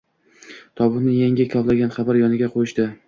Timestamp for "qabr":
1.99-2.21